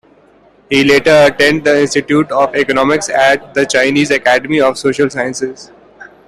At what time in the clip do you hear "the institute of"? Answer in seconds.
1.63-2.55